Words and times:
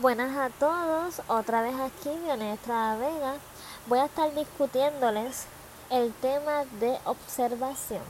Buenas 0.00 0.36
a 0.36 0.48
todos, 0.50 1.22
otra 1.26 1.60
vez 1.60 1.74
aquí 1.74 2.10
Vionestra 2.22 2.94
Vega. 2.98 3.34
Voy 3.88 3.98
a 3.98 4.04
estar 4.04 4.32
discutiéndoles 4.32 5.46
el 5.90 6.12
tema 6.12 6.66
de 6.78 6.96
observación. 7.04 8.02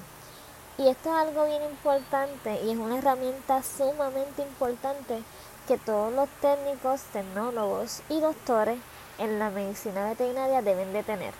Y 0.76 0.86
esto 0.88 1.08
es 1.08 1.16
algo 1.16 1.46
bien 1.46 1.62
importante 1.62 2.62
y 2.62 2.72
es 2.72 2.76
una 2.76 2.98
herramienta 2.98 3.62
sumamente 3.62 4.42
importante 4.42 5.22
que 5.66 5.78
todos 5.78 6.12
los 6.12 6.28
técnicos, 6.42 7.00
tecnólogos 7.10 8.02
y 8.10 8.20
doctores 8.20 8.78
en 9.16 9.38
la 9.38 9.48
medicina 9.48 10.10
veterinaria 10.10 10.60
deben 10.60 10.92
de 10.92 11.02
tener. 11.04 11.32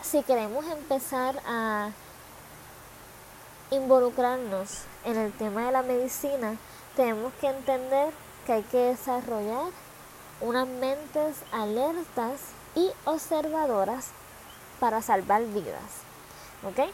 Si 0.00 0.22
queremos 0.22 0.64
empezar 0.68 1.38
a 1.46 1.90
involucrarnos 3.70 4.84
en 5.04 5.18
el 5.18 5.32
tema 5.34 5.66
de 5.66 5.72
la 5.72 5.82
medicina, 5.82 6.56
tenemos 6.96 7.30
que 7.42 7.48
entender 7.48 8.14
que 8.46 8.52
hay 8.52 8.62
que 8.62 8.78
desarrollar 8.78 9.70
unas 10.40 10.66
mentes 10.66 11.36
alertas 11.52 12.40
y 12.74 12.90
observadoras 13.04 14.08
para 14.78 15.02
salvar 15.02 15.44
vidas. 15.44 16.02
¿Ok? 16.64 16.90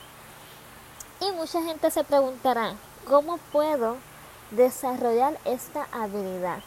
Y 1.20 1.33
mucha 1.33 1.62
gente 1.62 1.91
se 1.91 2.05
preguntará, 2.05 2.75
¿cómo 3.06 3.39
puedo 3.53 3.97
desarrollar 4.51 5.39
esta 5.45 5.89
habilidad? 5.93 6.61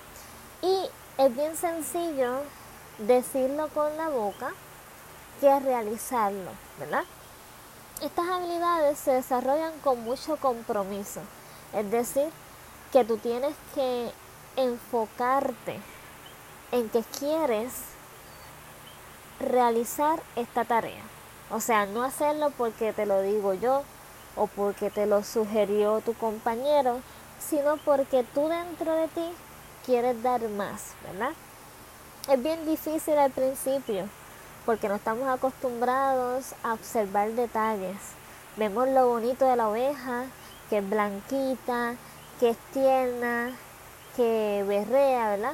Y 0.62 0.89
es 1.17 1.36
bien 1.36 1.55
sencillo 1.55 2.41
decirlo 2.98 3.67
con 3.70 3.95
la 3.98 4.09
boca 4.09 4.52
que 5.39 5.59
realizarlo, 5.59 6.52
¿verdad? 6.80 7.03
Estas 8.02 8.27
habilidades 8.27 8.98
se 8.98 9.11
desarrollan 9.11 9.77
con 9.84 10.03
mucho 10.03 10.38
compromiso, 10.38 11.22
es 11.73 11.89
decir, 11.91 12.30
que 12.91 13.05
tú 13.05 13.17
tienes 13.17 13.55
que 13.75 14.11
enfocarte 14.63 15.80
en 16.72 16.90
que 16.90 17.04
quieres 17.17 17.73
realizar 19.39 20.22
esta 20.36 20.66
tarea. 20.66 21.02
O 21.52 21.59
sea, 21.59 21.86
no 21.86 22.03
hacerlo 22.03 22.52
porque 22.58 22.94
te 22.94 23.06
lo 23.06 23.22
digo 23.22 23.53
yo 23.53 23.83
o 24.36 24.48
porque 24.48 24.89
te 24.89 25.06
lo 25.06 25.23
sugirió 25.23 26.02
tu 26.02 26.14
compañero, 26.14 27.00
sino 27.39 27.78
porque 27.78 28.23
tú 28.23 28.48
dentro 28.48 28.94
de 28.94 29.08
ti 29.08 29.33
quieres 29.86 30.22
dar 30.22 30.42
más, 30.50 30.94
¿verdad? 31.03 31.31
Es 32.30 32.42
bien 32.42 32.66
difícil 32.66 33.17
al 33.17 33.31
principio 33.31 34.08
porque 34.66 34.88
no 34.88 34.95
estamos 34.95 35.28
acostumbrados 35.28 36.53
a 36.64 36.73
observar 36.73 37.31
detalles. 37.31 37.98
Vemos 38.58 38.88
lo 38.89 39.08
bonito 39.08 39.45
de 39.45 39.55
la 39.55 39.70
oveja, 39.70 40.26
que 40.70 40.78
es 40.80 40.89
blanquita, 40.89 41.95
que 42.39 42.50
es 42.50 42.58
tierna, 42.72 43.55
que 44.20 44.66
berrea, 44.67 45.30
¿verdad? 45.30 45.53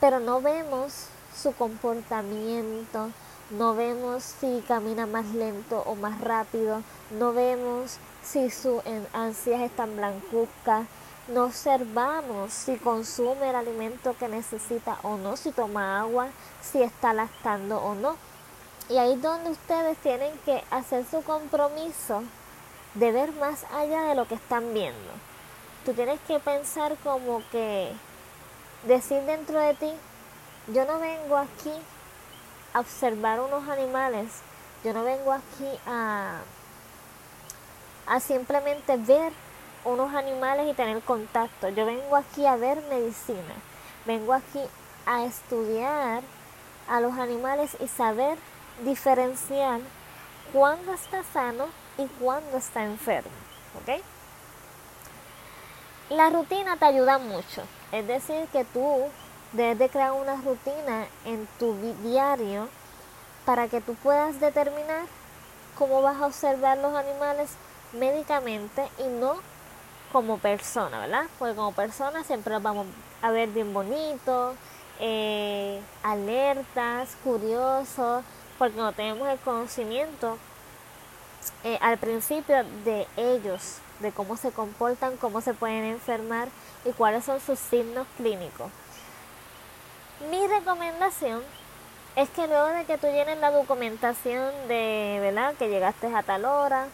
Pero 0.00 0.18
no 0.18 0.40
vemos 0.40 1.06
su 1.40 1.54
comportamiento, 1.54 3.10
no 3.50 3.76
vemos 3.76 4.24
si 4.24 4.64
camina 4.66 5.06
más 5.06 5.26
lento 5.26 5.80
o 5.86 5.94
más 5.94 6.20
rápido, 6.20 6.82
no 7.12 7.32
vemos 7.32 7.98
si 8.20 8.50
sus 8.50 8.82
ansias 9.12 9.60
están 9.60 9.96
blancuzcas, 9.96 10.88
no 11.28 11.44
observamos 11.44 12.52
si 12.52 12.78
consume 12.78 13.50
el 13.50 13.54
alimento 13.54 14.16
que 14.18 14.26
necesita 14.26 14.98
o 15.04 15.16
no, 15.16 15.36
si 15.36 15.52
toma 15.52 16.00
agua, 16.00 16.30
si 16.62 16.82
está 16.82 17.12
lactando 17.12 17.78
o 17.78 17.94
no. 17.94 18.16
Y 18.88 18.98
ahí 18.98 19.12
es 19.12 19.22
donde 19.22 19.50
ustedes 19.50 19.98
tienen 19.98 20.36
que 20.44 20.64
hacer 20.72 21.06
su 21.08 21.22
compromiso 21.22 22.24
de 22.94 23.12
ver 23.12 23.30
más 23.34 23.64
allá 23.72 24.02
de 24.02 24.16
lo 24.16 24.26
que 24.26 24.34
están 24.34 24.74
viendo 24.74 25.12
tú 25.84 25.92
tienes 25.92 26.20
que 26.26 26.38
pensar 26.40 26.96
como 27.02 27.42
que 27.50 27.92
decir 28.84 29.22
dentro 29.22 29.58
de 29.58 29.74
ti, 29.74 29.92
yo 30.68 30.84
no 30.86 30.98
vengo 30.98 31.36
aquí 31.36 31.72
a 32.72 32.80
observar 32.80 33.40
unos 33.40 33.68
animales, 33.68 34.28
yo 34.82 34.92
no 34.92 35.04
vengo 35.04 35.32
aquí 35.32 35.78
a, 35.86 36.40
a 38.06 38.20
simplemente 38.20 38.96
ver 38.96 39.32
unos 39.84 40.14
animales 40.14 40.70
y 40.70 40.74
tener 40.74 41.02
contacto, 41.02 41.68
yo 41.68 41.84
vengo 41.86 42.16
aquí 42.16 42.46
a 42.46 42.56
ver 42.56 42.82
medicina, 42.88 43.54
vengo 44.06 44.32
aquí 44.32 44.60
a 45.06 45.24
estudiar 45.24 46.22
a 46.88 47.00
los 47.00 47.14
animales 47.14 47.76
y 47.80 47.88
saber 47.88 48.38
diferenciar 48.84 49.80
cuándo 50.52 50.92
está 50.92 51.22
sano 51.24 51.66
y 51.98 52.06
cuándo 52.06 52.56
está 52.56 52.84
enfermo. 52.84 53.30
¿ok?, 53.80 54.02
la 56.10 56.30
rutina 56.30 56.76
te 56.76 56.84
ayuda 56.84 57.18
mucho. 57.18 57.62
Es 57.92 58.06
decir, 58.06 58.46
que 58.52 58.64
tú 58.64 59.04
debes 59.52 59.78
de 59.78 59.88
crear 59.88 60.12
una 60.12 60.36
rutina 60.36 61.06
en 61.24 61.46
tu 61.58 61.74
diario 62.02 62.68
para 63.44 63.68
que 63.68 63.80
tú 63.80 63.94
puedas 63.94 64.40
determinar 64.40 65.06
cómo 65.78 66.02
vas 66.02 66.20
a 66.20 66.26
observar 66.26 66.78
los 66.78 66.94
animales 66.94 67.50
médicamente 67.92 68.88
y 68.98 69.04
no 69.04 69.36
como 70.12 70.38
persona, 70.38 71.00
¿verdad? 71.00 71.24
Porque 71.38 71.54
como 71.54 71.72
persona 71.72 72.24
siempre 72.24 72.54
los 72.54 72.62
vamos 72.62 72.86
a 73.20 73.30
ver 73.30 73.48
bien 73.48 73.74
bonitos, 73.74 74.54
eh, 75.00 75.80
alertas, 76.02 77.16
curiosos, 77.24 78.24
porque 78.58 78.76
no 78.76 78.92
tenemos 78.92 79.28
el 79.28 79.38
conocimiento 79.38 80.38
eh, 81.64 81.78
al 81.80 81.98
principio 81.98 82.64
de 82.84 83.06
ellos, 83.16 83.78
de 84.00 84.12
cómo 84.12 84.36
se 84.36 84.50
comportan, 84.50 85.16
cómo 85.16 85.40
se 85.40 85.54
pueden 85.54 85.84
enfermar 85.84 86.48
y 86.84 86.92
cuáles 86.92 87.24
son 87.24 87.40
sus 87.40 87.58
signos 87.58 88.06
clínicos. 88.16 88.70
Mi 90.30 90.46
recomendación 90.46 91.42
es 92.16 92.28
que 92.30 92.46
luego 92.46 92.66
de 92.66 92.84
que 92.84 92.98
tú 92.98 93.08
llenes 93.08 93.38
la 93.38 93.50
documentación 93.50 94.52
de, 94.68 95.18
¿verdad? 95.20 95.54
Que 95.54 95.68
llegaste 95.68 96.14
a 96.14 96.22
tal 96.22 96.44
hora, 96.44 96.86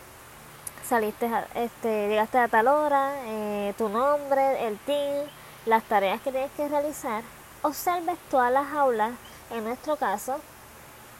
saliste, 0.88 1.30
este, 1.54 2.08
llegaste 2.08 2.38
a 2.38 2.48
tal 2.48 2.68
hora, 2.68 3.12
eh, 3.26 3.74
tu 3.76 3.88
nombre, 3.88 4.66
el 4.66 4.78
team, 4.78 5.26
las 5.66 5.82
tareas 5.84 6.20
que 6.22 6.32
tienes 6.32 6.50
que 6.52 6.68
realizar, 6.68 7.22
observes 7.62 8.18
todas 8.30 8.50
las 8.50 8.72
aulas, 8.72 9.12
en 9.50 9.64
nuestro 9.64 9.96
caso, 9.96 10.40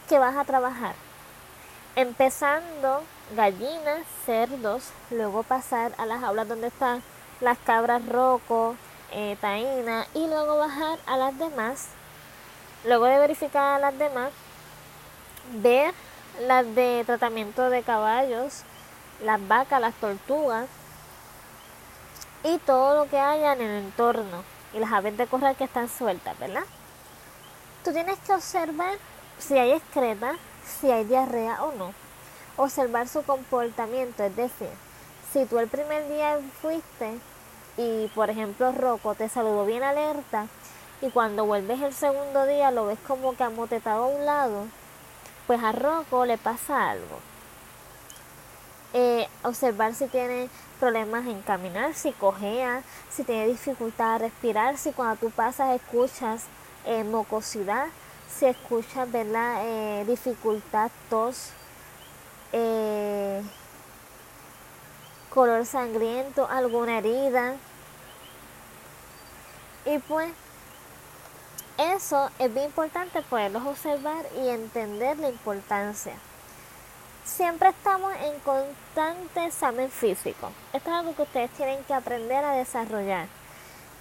que 0.09 0.19
vas 0.19 0.37
a 0.37 0.45
trabajar. 0.45 0.95
Empezando 1.95 3.03
gallinas, 3.37 4.03
cerdos, 4.27 4.91
luego 5.11 5.43
pasar 5.43 5.93
a 5.99 6.07
las 6.07 6.23
aulas 6.23 6.49
donde 6.49 6.69
están 6.69 7.03
las 7.41 7.59
cabras 7.59 8.07
roco, 8.07 8.77
eh, 9.13 9.37
taína 9.41 10.07
y 10.15 10.27
luego 10.27 10.57
bajar 10.57 10.99
a 11.07 11.17
las 11.17 11.39
demás. 11.39 11.89
Luego 12.85 13.05
de 13.05 13.19
verificar 13.19 13.75
a 13.75 13.79
las 13.79 13.99
demás, 13.99 14.31
ver 15.55 15.93
las 16.41 16.75
de 16.75 17.05
tratamiento 17.05 17.71
de 17.71 17.83
caballos, 17.83 18.63
las 19.23 19.47
vacas, 19.47 19.81
las 19.81 19.95
tortugas 19.95 20.67
y 22.43 22.59
todo 22.59 23.05
lo 23.05 23.11
que 23.11 23.19
haya 23.19 23.53
en 23.53 23.61
el 23.61 23.85
entorno 23.85 24.43
y 24.73 24.79
las 24.79 24.93
aves 24.93 25.17
de 25.17 25.27
corral 25.27 25.57
que 25.57 25.65
están 25.65 25.89
sueltas, 25.89 26.39
¿verdad? 26.39 26.65
Tú 27.85 27.93
tienes 27.93 28.19
que 28.21 28.33
observar 28.33 28.99
si 29.39 29.59
hay 29.59 29.73
excreta, 29.73 30.37
si 30.65 30.91
hay 30.91 31.05
diarrea 31.05 31.63
o 31.65 31.73
no 31.73 31.93
observar 32.57 33.09
su 33.09 33.23
comportamiento, 33.23 34.25
es 34.25 34.37
decir, 34.37 34.71
si 35.33 35.45
tú 35.47 35.59
el 35.59 35.69
primer 35.69 36.09
día 36.09 36.39
fuiste 36.61 37.19
y 37.77 38.09
por 38.09 38.31
ejemplo 38.31 38.73
Rocco 38.73 39.15
te 39.15 39.29
saludó 39.29 39.65
bien 39.65 39.83
alerta 39.83 40.47
y 41.01 41.11
cuando 41.11 41.47
vuelves 41.47 41.81
el 41.81 41.95
segundo 41.95 42.47
día 42.47 42.71
lo 42.71 42.87
ves 42.87 42.99
como 43.07 43.37
que 43.37 43.45
amotetado 43.45 44.05
a 44.05 44.09
un 44.09 44.27
lado, 44.27 44.67
pues 45.47 45.63
a 45.63 45.73
Rocco 45.73 46.27
le 46.27 46.37
pasa 46.37 46.91
algo. 46.91 47.19
Eh, 48.93 49.29
observar 49.45 49.95
si 49.95 50.09
tiene 50.09 50.49
problemas 50.81 51.27
en 51.27 51.43
caminar, 51.43 51.95
si 51.95 52.11
cojea, 52.11 52.83
si 53.09 53.23
tiene 53.23 53.47
dificultad 53.47 54.15
a 54.15 54.19
respirar, 54.19 54.77
si 54.79 54.91
cuando 54.91 55.17
tú 55.17 55.31
pasas 55.31 55.77
escuchas 55.77 56.45
eh, 56.85 57.05
mocosidad, 57.05 57.87
si 58.29 58.47
escuchas 58.47 59.11
¿verdad? 59.11 59.63
Eh, 59.65 60.05
dificultad, 60.07 60.91
tos, 61.09 61.51
eh, 62.53 63.43
color 65.31 65.65
sangriento, 65.67 66.49
alguna 66.49 66.99
herida. 66.99 67.57
Y 69.87 69.99
pues 70.01 70.31
eso 71.79 72.31
es 72.39 72.53
bien 72.53 72.67
importante 72.67 73.23
poderlos 73.23 73.65
observar 73.67 74.27
y 74.37 74.49
entender 74.49 75.19
la 75.19 75.31
importancia. 75.31 76.13
Siempre 77.25 77.71
estamos 77.71 78.13
en 78.17 78.39
constante 78.41 79.47
examen 79.47 79.91
físico. 79.91 80.51
Esto 80.73 80.91
es 80.91 80.97
algo 80.97 81.15
que 81.15 81.23
ustedes 81.23 81.51
tienen 81.53 81.83
que 81.85 81.95
aprender 81.95 82.45
a 82.45 82.53
desarrollar. 82.53 83.29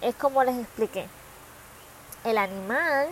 Es 0.00 0.14
como 0.14 0.44
les 0.44 0.58
expliqué. 0.58 1.08
El 2.24 2.36
animal, 2.36 3.08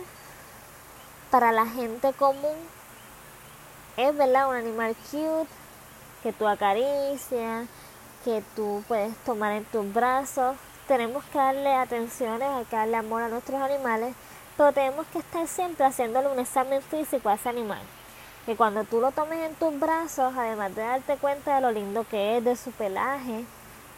para 1.31 1.51
la 1.51 1.65
gente 1.65 2.13
común, 2.13 2.57
es 3.97 4.15
verdad 4.15 4.49
un 4.49 4.55
animal 4.55 4.95
cute 5.11 5.49
que 6.23 6.33
tú 6.33 6.47
acaricias, 6.47 7.67
que 8.23 8.43
tú 8.55 8.83
puedes 8.87 9.15
tomar 9.17 9.53
en 9.53 9.65
tus 9.65 9.91
brazos. 9.93 10.57
Tenemos 10.87 11.23
que 11.25 11.37
darle 11.37 11.73
atención, 11.73 12.41
hay 12.41 12.65
que 12.65 12.75
darle 12.75 12.97
amor 12.97 13.21
a 13.21 13.29
nuestros 13.29 13.61
animales, 13.61 14.15
pero 14.57 14.73
tenemos 14.73 15.05
que 15.07 15.19
estar 15.19 15.47
siempre 15.47 15.85
haciéndole 15.85 16.27
un 16.27 16.39
examen 16.39 16.81
físico 16.81 17.29
a 17.29 17.35
ese 17.35 17.49
animal. 17.49 17.81
Que 18.45 18.55
cuando 18.55 18.83
tú 18.83 18.99
lo 18.99 19.11
tomes 19.11 19.39
en 19.39 19.55
tus 19.55 19.79
brazos, 19.79 20.33
además 20.35 20.75
de 20.75 20.81
darte 20.81 21.17
cuenta 21.17 21.55
de 21.55 21.61
lo 21.61 21.71
lindo 21.71 22.05
que 22.09 22.37
es, 22.37 22.43
de 22.43 22.55
su 22.55 22.71
pelaje, 22.71 23.45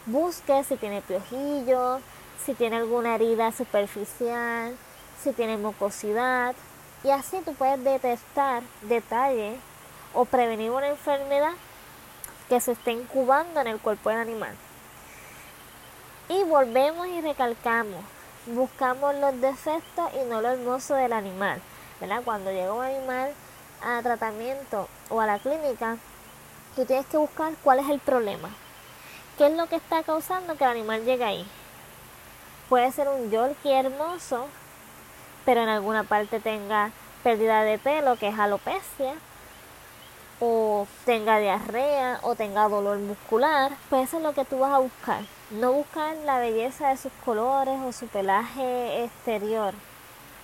busques 0.06 0.66
si 0.66 0.76
tiene 0.76 1.00
piojillo, 1.00 2.00
si 2.44 2.54
tiene 2.54 2.76
alguna 2.76 3.14
herida 3.14 3.52
superficial, 3.52 4.76
si 5.22 5.32
tiene 5.32 5.56
mucosidad. 5.56 6.54
Y 7.04 7.10
así 7.10 7.40
tú 7.44 7.54
puedes 7.54 7.82
detectar 7.82 8.62
detalles 8.82 9.58
o 10.14 10.24
prevenir 10.24 10.70
una 10.70 10.88
enfermedad 10.88 11.52
que 12.48 12.60
se 12.60 12.72
esté 12.72 12.92
incubando 12.92 13.60
en 13.60 13.66
el 13.66 13.78
cuerpo 13.78 14.10
del 14.10 14.18
animal. 14.18 14.54
Y 16.28 16.44
volvemos 16.44 17.06
y 17.08 17.20
recalcamos, 17.20 18.04
buscamos 18.46 19.14
los 19.16 19.40
defectos 19.40 20.10
y 20.14 20.28
no 20.28 20.40
lo 20.40 20.50
hermoso 20.50 20.94
del 20.94 21.12
animal. 21.12 21.60
¿verdad? 22.02 22.22
Cuando 22.24 22.50
llega 22.50 22.72
un 22.72 22.84
animal 22.84 23.32
a 23.80 24.02
tratamiento 24.02 24.88
o 25.08 25.20
a 25.20 25.26
la 25.26 25.38
clínica, 25.38 25.98
tú 26.74 26.84
tienes 26.84 27.06
que 27.06 27.16
buscar 27.16 27.52
cuál 27.62 27.78
es 27.78 27.88
el 27.88 28.00
problema. 28.00 28.50
¿Qué 29.38 29.46
es 29.46 29.56
lo 29.56 29.66
que 29.66 29.76
está 29.76 30.02
causando 30.02 30.56
que 30.56 30.64
el 30.64 30.70
animal 30.70 31.04
llegue 31.04 31.24
ahí? 31.24 31.46
Puede 32.68 32.90
ser 32.90 33.08
un 33.08 33.30
yorkie 33.30 33.72
hermoso, 33.72 34.48
pero 35.44 35.62
en 35.62 35.68
alguna 35.68 36.02
parte 36.02 36.40
tenga 36.40 36.90
pérdida 37.22 37.62
de 37.62 37.78
pelo, 37.78 38.16
que 38.16 38.28
es 38.28 38.38
alopecia, 38.38 39.14
o 40.44 40.88
tenga 41.04 41.38
diarrea, 41.38 42.18
o 42.22 42.34
tenga 42.34 42.68
dolor 42.68 42.98
muscular, 42.98 43.70
pues 43.88 44.08
eso 44.08 44.16
es 44.16 44.24
lo 44.24 44.34
que 44.34 44.44
tú 44.44 44.58
vas 44.58 44.72
a 44.72 44.78
buscar. 44.78 45.22
No 45.50 45.70
buscar 45.72 46.16
la 46.16 46.40
belleza 46.40 46.88
de 46.88 46.96
sus 46.96 47.12
colores 47.24 47.78
o 47.80 47.92
su 47.92 48.08
pelaje 48.08 49.04
exterior. 49.04 49.72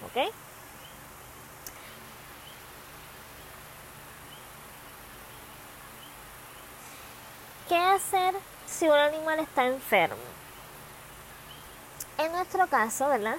¿Ok? 0.07 0.33
¿Qué 7.69 7.77
hacer 7.77 8.37
si 8.69 8.87
un 8.87 8.97
animal 8.97 9.41
está 9.41 9.67
enfermo? 9.67 10.17
En 12.19 12.31
nuestro 12.31 12.69
caso, 12.69 13.09
¿verdad? 13.09 13.39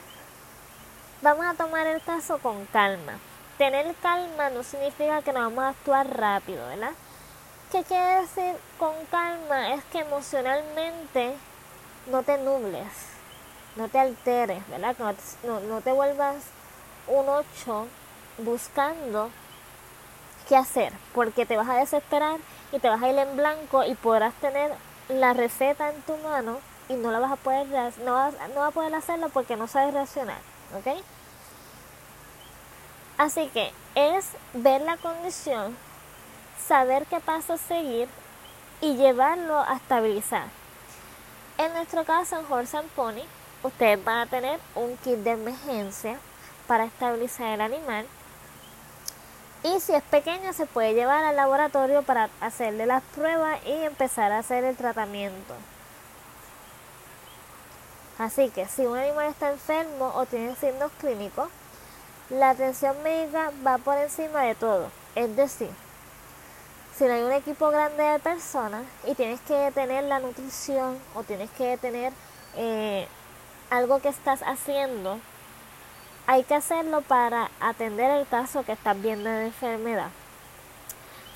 Vamos 1.22 1.46
a 1.46 1.54
tomar 1.54 1.88
el 1.88 2.02
caso 2.02 2.38
con 2.40 2.66
calma. 2.66 3.14
Tener 3.60 3.94
calma 3.96 4.50
no 4.52 4.64
significa 4.64 5.22
que 5.22 5.34
no 5.34 5.42
vamos 5.42 5.66
a 5.66 5.70
actuar 5.70 6.18
rápido, 6.18 6.66
¿verdad? 6.66 6.94
¿Qué 7.74 7.84
quiere 7.84 8.22
decir 8.22 8.56
con 8.78 8.94
calma? 9.12 9.74
Es 9.74 9.84
que 9.92 10.00
emocionalmente 10.00 11.36
no 12.08 12.24
te 12.24 12.38
nubles, 12.38 12.88
no 13.76 13.90
te 13.90 14.00
alteres, 14.00 14.66
¿verdad? 14.70 14.96
no, 15.44 15.60
no 15.60 15.82
te 15.82 15.92
vuelvas 15.92 16.38
un 17.08 17.28
8 17.28 17.88
buscando 18.38 19.30
qué 20.48 20.56
hacer, 20.56 20.94
porque 21.14 21.46
te 21.46 21.58
vas 21.58 21.68
a 21.68 21.76
desesperar 21.76 22.40
y 22.72 22.80
te 22.80 22.88
vas 22.88 23.04
a 23.04 23.10
ir 23.10 23.20
en 23.20 23.36
blanco 23.36 23.84
y 23.84 23.94
podrás 23.94 24.34
tener 24.36 24.72
la 25.10 25.34
receta 25.34 25.90
en 25.90 26.02
tu 26.04 26.16
mano 26.20 26.60
y 26.88 26.94
no 26.94 27.12
la 27.12 27.20
vas 27.20 27.34
a 27.34 27.36
poder 27.36 27.68
no 28.06 28.14
vas, 28.14 28.36
no 28.56 28.62
vas 28.62 28.70
a 28.70 28.72
poder 28.72 28.96
hacerlo 28.96 29.28
porque 29.28 29.58
no 29.58 29.68
sabes 29.68 29.94
reaccionar, 29.94 30.40
¿ok? 30.78 31.04
Así 33.20 33.50
que 33.50 33.74
es 33.96 34.26
ver 34.54 34.80
la 34.80 34.96
condición, 34.96 35.76
saber 36.66 37.06
qué 37.08 37.20
paso 37.20 37.58
seguir 37.58 38.08
y 38.80 38.96
llevarlo 38.96 39.60
a 39.60 39.76
estabilizar. 39.76 40.46
En 41.58 41.74
nuestro 41.74 42.06
caso, 42.06 42.40
en 42.40 42.50
Horse 42.50 42.78
and 42.78 42.90
Pony, 42.92 43.26
ustedes 43.62 44.02
van 44.06 44.20
a 44.20 44.26
tener 44.28 44.58
un 44.74 44.96
kit 44.96 45.18
de 45.18 45.32
emergencia 45.32 46.18
para 46.66 46.86
estabilizar 46.86 47.48
el 47.48 47.60
animal. 47.60 48.08
Y 49.64 49.82
si 49.82 49.94
es 49.94 50.04
pequeño, 50.04 50.54
se 50.54 50.66
puede 50.66 50.94
llevar 50.94 51.26
al 51.26 51.36
laboratorio 51.36 52.04
para 52.04 52.30
hacerle 52.40 52.86
las 52.86 53.04
pruebas 53.04 53.60
y 53.66 53.74
empezar 53.84 54.32
a 54.32 54.40
hacer 54.40 54.64
el 54.64 54.78
tratamiento. 54.78 55.56
Así 58.18 58.50
que 58.50 58.66
si 58.70 58.86
un 58.86 58.98
animal 58.98 59.26
está 59.26 59.52
enfermo 59.52 60.14
o 60.16 60.26
tiene 60.26 60.56
signos 60.56 60.90
clínicos, 61.02 61.50
la 62.30 62.52
atención 62.52 63.02
médica 63.04 63.52
va 63.66 63.78
por 63.78 63.98
encima 63.98 64.42
de 64.44 64.56
todo. 64.56 64.92
Es 65.16 65.36
decir, 65.36 65.70
si 66.96 67.06
no 67.06 67.14
hay 67.14 67.24
un 67.24 67.32
equipo 67.32 67.70
grande 67.70 68.04
de 68.04 68.20
personas 68.20 68.84
y 69.06 69.16
tienes 69.16 69.40
que 69.42 69.72
tener 69.74 70.04
la 70.04 70.20
nutrición 70.20 71.00
o 71.16 71.24
tienes 71.24 71.50
que 71.52 71.78
tener 71.78 72.14
eh, 72.56 73.08
algo 73.70 74.00
que 74.00 74.10
estás 74.10 74.42
haciendo, 74.44 75.20
hay 76.28 76.44
que 76.44 76.56
hacerlo 76.56 77.02
para 77.02 77.50
atender 77.60 78.12
el 78.12 78.28
caso 78.28 78.64
que 78.64 78.74
estás 78.74 79.02
viendo 79.02 79.30
de 79.30 79.48
enfermedad. 79.48 80.10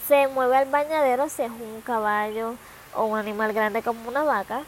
Se 0.08 0.28
mueve 0.28 0.58
al 0.58 0.70
bañadero 0.70 1.30
si 1.30 1.42
es 1.42 1.50
un 1.50 1.82
caballo 1.82 2.56
o 2.94 3.06
un 3.06 3.18
animal 3.18 3.54
grande 3.54 3.82
como 3.82 4.08
una 4.08 4.24
vaca. 4.24 4.62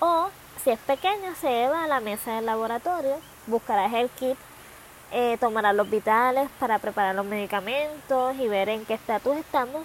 O 0.00 0.30
si 0.62 0.70
es 0.70 0.78
pequeño, 0.78 1.34
se 1.34 1.50
lleva 1.50 1.84
a 1.84 1.88
la 1.88 2.00
mesa 2.00 2.36
del 2.36 2.46
laboratorio, 2.46 3.18
buscarás 3.46 3.92
el 3.92 4.08
kit 4.10 4.38
eh, 5.10 5.36
tomará 5.40 5.72
los 5.72 5.88
vitales 5.88 6.48
para 6.58 6.78
preparar 6.78 7.14
los 7.14 7.24
medicamentos 7.24 8.36
y 8.36 8.48
ver 8.48 8.68
en 8.68 8.84
qué 8.84 8.94
estatus 8.94 9.36
estamos. 9.36 9.84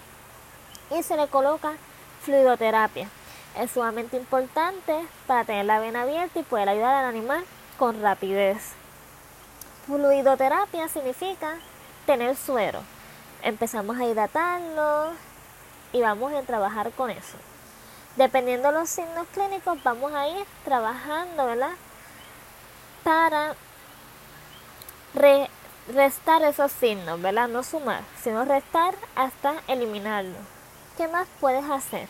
Y 0.90 1.02
se 1.02 1.16
le 1.16 1.26
coloca 1.28 1.74
fluidoterapia. 2.22 3.08
Es 3.58 3.70
sumamente 3.70 4.16
importante 4.16 5.06
para 5.26 5.44
tener 5.44 5.64
la 5.66 5.78
vena 5.78 6.02
abierta 6.02 6.40
y 6.40 6.42
poder 6.42 6.68
ayudar 6.68 6.94
al 6.94 7.06
animal 7.06 7.44
con 7.78 8.02
rapidez. 8.02 8.72
Fluidoterapia 9.86 10.88
significa 10.88 11.58
tener 12.06 12.36
suero. 12.36 12.80
Empezamos 13.42 13.98
a 13.98 14.04
hidratarlo 14.04 15.12
y 15.92 16.00
vamos 16.00 16.32
a 16.32 16.42
trabajar 16.42 16.90
con 16.92 17.10
eso. 17.10 17.36
Dependiendo 18.16 18.68
de 18.68 18.78
los 18.78 18.88
signos 18.88 19.26
clínicos, 19.32 19.82
vamos 19.82 20.12
a 20.14 20.28
ir 20.28 20.46
trabajando, 20.64 21.46
¿verdad? 21.46 21.72
Para 23.02 23.54
restar 25.14 26.42
esos 26.42 26.72
signos, 26.72 27.20
¿verdad? 27.20 27.48
No 27.48 27.62
sumar, 27.62 28.02
sino 28.22 28.44
restar 28.44 28.94
hasta 29.14 29.54
eliminarlo. 29.68 30.36
¿Qué 30.96 31.08
más 31.08 31.26
puedes 31.40 31.64
hacer? 31.70 32.08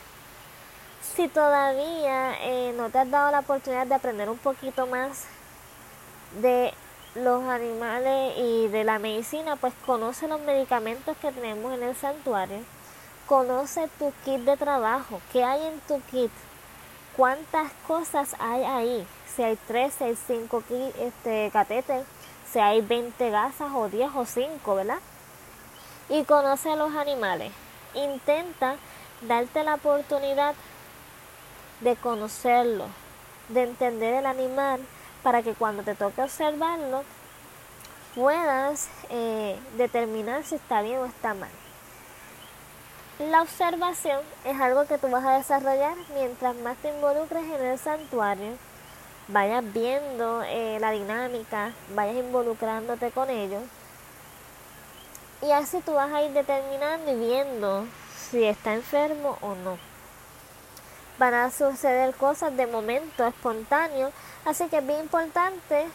Si 1.15 1.29
todavía 1.29 2.35
eh, 2.43 2.73
no 2.77 2.91
te 2.91 2.99
has 2.99 3.11
dado 3.11 3.31
la 3.31 3.41
oportunidad 3.41 3.87
de 3.87 3.95
aprender 3.95 4.29
un 4.29 4.39
poquito 4.39 4.87
más 4.87 5.25
de 6.41 6.73
los 7.15 7.45
animales 7.45 8.35
y 8.39 8.69
de 8.69 8.85
la 8.85 8.99
medicina, 8.99 9.57
pues 9.57 9.73
conoce 9.87 10.27
los 10.27 10.41
medicamentos 10.41 11.17
que 11.19 11.31
tenemos 11.31 11.73
en 11.75 11.83
el 11.83 11.95
santuario. 11.95 12.59
Conoce 13.27 13.89
tu 13.99 14.13
kit 14.25 14.41
de 14.41 14.57
trabajo. 14.57 15.21
¿Qué 15.33 15.45
hay 15.45 15.67
en 15.67 15.81
tu 15.81 16.01
kit? 16.11 16.31
¿Cuántas 17.17 17.71
cosas 17.87 18.35
hay 18.39 18.65
ahí? 18.65 19.07
Si 19.35 19.43
hay 19.43 19.57
tres, 19.69 19.95
si 19.95 20.05
hay 20.05 20.17
cinco 20.27 20.63
este, 20.99 21.51
si 22.55 22.61
hay 22.61 22.83
20 22.83 23.31
gasas 23.31 23.73
o 23.75 23.89
10 23.89 24.11
o 24.15 24.25
5, 24.25 24.75
¿verdad? 24.77 25.01
Y 26.09 26.23
conoce 26.23 26.71
a 26.71 26.77
los 26.77 26.95
animales. 26.95 27.51
Intenta 27.95 28.77
darte 29.23 29.65
la 29.65 29.75
oportunidad 29.75 30.55
de 31.81 31.97
conocerlo, 31.97 32.87
de 33.49 33.65
entender 33.65 34.15
el 34.15 34.27
animal, 34.27 34.81
para 35.25 35.43
que 35.43 35.55
cuando 35.55 35.83
te 35.83 35.97
toque 35.97 36.23
observarlo 36.23 37.03
puedas 38.15 38.89
eh, 39.11 39.59
determinar 39.77 40.45
si 40.45 40.55
está 40.55 40.81
bien 40.81 40.99
o 41.01 41.07
está 41.07 41.35
mal. 41.35 41.51
La 43.19 43.43
observación 43.43 44.21
es 44.45 44.61
algo 44.61 44.87
que 44.87 44.99
tú 44.99 45.09
vas 45.09 45.25
a 45.25 45.39
desarrollar 45.39 45.97
mientras 46.15 46.55
más 46.55 46.77
te 46.77 46.95
involucres 46.95 47.43
en 47.43 47.67
el 47.67 47.79
santuario 47.81 48.57
vayas 49.29 49.65
viendo 49.73 50.43
eh, 50.43 50.79
la 50.81 50.91
dinámica, 50.91 51.73
vayas 51.95 52.17
involucrándote 52.17 53.11
con 53.11 53.31
ellos. 53.31 53.63
Y 55.43 55.51
así 55.51 55.81
tú 55.81 55.95
vas 55.95 56.13
a 56.13 56.23
ir 56.23 56.33
determinando 56.33 57.13
y 57.13 57.17
viendo 57.17 57.87
si 58.31 58.45
está 58.45 58.75
enfermo 58.75 59.39
o 59.41 59.55
no. 59.55 59.79
Van 61.19 61.35
a 61.35 61.51
suceder 61.51 62.15
cosas 62.15 62.57
de 62.57 62.67
momento 62.67 63.27
espontáneo, 63.27 64.11
así 64.45 64.69
que 64.69 64.79
es 64.79 64.87
bien 64.87 65.01
importante 65.01 65.87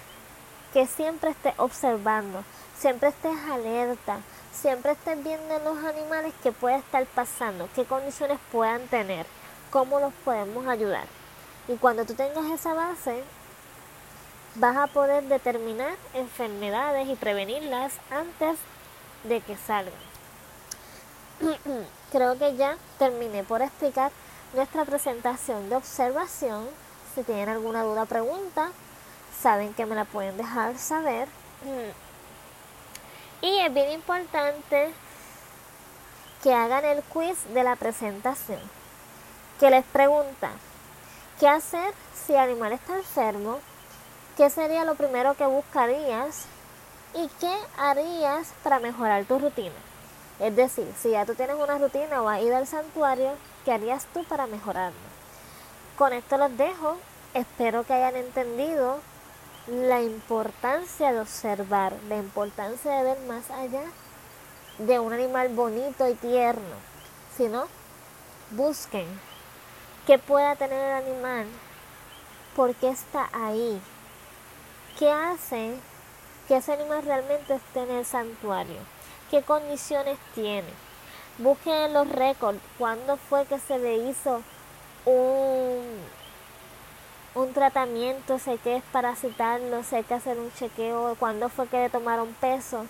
que 0.73 0.87
siempre 0.87 1.31
estés 1.31 1.53
observando, 1.57 2.43
siempre 2.77 3.09
estés 3.09 3.35
alerta, 3.49 4.19
siempre 4.53 4.91
estés 4.91 5.21
viendo 5.23 5.59
los 5.59 5.83
animales 5.83 6.33
que 6.41 6.51
puede 6.51 6.77
estar 6.77 7.05
pasando, 7.07 7.67
qué 7.75 7.85
condiciones 7.85 8.39
puedan 8.51 8.87
tener, 8.87 9.25
cómo 9.71 9.99
los 9.99 10.13
podemos 10.23 10.67
ayudar. 10.67 11.18
Y 11.69 11.75
cuando 11.77 12.03
tú 12.03 12.15
tengas 12.15 12.45
esa 12.49 12.73
base, 12.73 13.23
vas 14.55 14.75
a 14.75 14.87
poder 14.87 15.25
determinar 15.25 15.95
enfermedades 16.15 17.07
y 17.07 17.15
prevenirlas 17.15 17.93
antes 18.09 18.57
de 19.23 19.39
que 19.41 19.55
salgan. 19.55 19.93
Creo 22.11 22.39
que 22.39 22.55
ya 22.55 22.75
terminé 22.97 23.43
por 23.43 23.61
explicar 23.61 24.11
nuestra 24.55 24.83
presentación 24.83 25.69
de 25.69 25.75
observación. 25.75 26.67
Si 27.13 27.21
tienen 27.21 27.49
alguna 27.49 27.83
duda, 27.83 28.05
pregunta. 28.05 28.71
saben 29.39 29.75
que 29.75 29.85
me 29.85 29.93
la 29.93 30.05
pueden 30.05 30.37
dejar 30.37 30.75
saber. 30.77 31.27
Y 33.41 33.59
es 33.59 33.73
bien 33.73 33.91
importante 33.91 34.91
que 36.43 36.53
hagan 36.53 36.83
el 36.83 37.01
quiz 37.03 37.37
de 37.53 37.63
la 37.63 37.77
presentación, 37.77 38.59
que 39.61 39.69
les 39.69 39.85
pregunta, 39.85 40.51
¿qué 41.39 41.47
hacer 41.47 41.93
si 42.13 42.33
el 42.33 42.39
animal 42.39 42.73
está 42.73 42.97
enfermo? 42.97 43.59
¿Qué 44.35 44.49
sería 44.49 44.83
lo 44.83 44.95
primero 44.95 45.35
que 45.35 45.45
buscarías? 45.45 46.45
¿Y 47.13 47.29
qué 47.39 47.55
harías 47.77 48.51
para 48.61 48.79
mejorar 48.79 49.23
tu 49.23 49.39
rutina? 49.39 49.75
Es 50.39 50.55
decir, 50.55 50.91
si 51.01 51.11
ya 51.11 51.25
tú 51.25 51.35
tienes 51.35 51.55
una 51.55 51.77
rutina 51.77 52.21
o 52.21 52.29
has 52.29 52.41
ido 52.41 52.57
al 52.57 52.67
santuario, 52.67 53.31
¿qué 53.63 53.71
harías 53.71 54.05
tú 54.13 54.23
para 54.25 54.47
mejorarlo? 54.47 54.99
Con 55.97 56.13
esto 56.13 56.37
los 56.37 56.55
dejo. 56.57 56.97
Espero 57.33 57.83
que 57.83 57.93
hayan 57.93 58.15
entendido 58.15 58.99
la 59.67 60.01
importancia 60.01 61.13
de 61.13 61.19
observar, 61.19 61.93
la 62.09 62.17
importancia 62.17 62.91
de 62.91 63.03
ver 63.03 63.19
más 63.27 63.49
allá 63.51 63.83
de 64.77 64.99
un 64.99 65.13
animal 65.13 65.49
bonito 65.49 66.07
y 66.07 66.15
tierno, 66.15 66.75
sino 67.37 67.65
busquen 68.51 69.07
qué 70.09 70.17
pueda 70.17 70.55
tener 70.55 70.83
el 70.83 71.07
animal, 71.07 71.45
por 72.55 72.73
qué 72.73 72.89
está 72.89 73.29
ahí, 73.31 73.79
qué 74.97 75.11
hace 75.11 75.75
que 76.47 76.57
ese 76.57 76.73
animal 76.73 77.03
realmente 77.03 77.53
esté 77.53 77.83
en 77.83 77.91
el 77.91 78.05
santuario, 78.07 78.79
qué 79.29 79.43
condiciones 79.43 80.17
tiene. 80.33 80.73
Busquen 81.37 81.93
los 81.93 82.09
récords, 82.09 82.57
cuándo 82.79 83.17
fue 83.17 83.45
que 83.45 83.59
se 83.59 83.77
le 83.77 83.97
hizo 83.97 84.41
un, 85.05 85.83
un 87.35 87.53
tratamiento, 87.53 88.39
sé 88.39 88.57
que 88.57 88.77
es 88.77 88.83
parasitarlo, 88.91 89.83
sé 89.83 90.01
que 90.01 90.15
hacer 90.15 90.39
un 90.39 90.51
chequeo, 90.53 91.17
cuándo 91.19 91.49
fue 91.49 91.67
que 91.67 91.83
le 91.83 91.89
tomaron 91.91 92.33
peso 92.41 92.87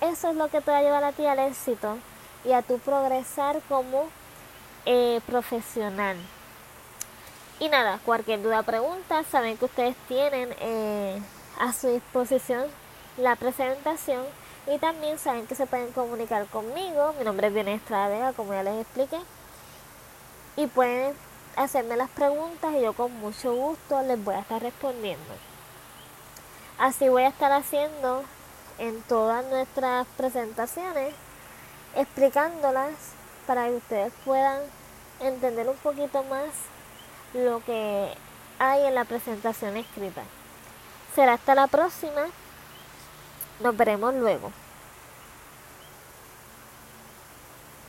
eso 0.00 0.30
es 0.30 0.36
lo 0.36 0.48
que 0.48 0.60
te 0.60 0.72
va 0.72 0.78
a 0.78 0.82
llevar 0.82 1.04
a 1.04 1.12
ti 1.12 1.24
al 1.24 1.38
éxito 1.38 1.96
y 2.44 2.50
a 2.50 2.62
tu 2.62 2.80
progresar 2.80 3.60
como 3.68 4.08
eh, 4.84 5.20
profesional. 5.26 6.16
Y 7.58 7.70
nada, 7.70 7.98
cualquier 8.04 8.42
duda, 8.42 8.62
pregunta, 8.62 9.24
saben 9.24 9.56
que 9.56 9.64
ustedes 9.64 9.96
tienen 10.08 10.54
eh, 10.60 11.18
a 11.58 11.72
su 11.72 11.88
disposición 11.88 12.66
la 13.16 13.34
presentación 13.34 14.24
y 14.66 14.78
también 14.78 15.18
saben 15.18 15.46
que 15.46 15.54
se 15.54 15.66
pueden 15.66 15.90
comunicar 15.92 16.46
conmigo. 16.48 17.14
Mi 17.18 17.24
nombre 17.24 17.46
es 17.46 17.54
Bienestra 17.54 18.08
Vega, 18.08 18.34
como 18.34 18.52
ya 18.52 18.62
les 18.62 18.82
expliqué. 18.82 19.18
Y 20.56 20.66
pueden 20.66 21.14
hacerme 21.56 21.96
las 21.96 22.10
preguntas 22.10 22.74
y 22.74 22.82
yo 22.82 22.92
con 22.92 23.10
mucho 23.20 23.54
gusto 23.54 24.02
les 24.02 24.22
voy 24.22 24.34
a 24.34 24.40
estar 24.40 24.60
respondiendo. 24.60 25.34
Así 26.78 27.08
voy 27.08 27.22
a 27.22 27.28
estar 27.28 27.52
haciendo 27.52 28.22
en 28.78 29.00
todas 29.02 29.46
nuestras 29.46 30.06
presentaciones, 30.18 31.14
explicándolas 31.94 32.92
para 33.46 33.66
que 33.68 33.76
ustedes 33.76 34.12
puedan 34.26 34.60
entender 35.20 35.66
un 35.70 35.76
poquito 35.76 36.22
más 36.24 36.50
lo 37.36 37.62
que 37.64 38.12
hay 38.58 38.84
en 38.86 38.94
la 38.94 39.04
presentación 39.04 39.76
escrita. 39.76 40.22
Será 41.14 41.34
hasta 41.34 41.54
la 41.54 41.66
próxima. 41.66 42.26
Nos 43.60 43.76
veremos 43.76 44.14
luego. 44.14 44.50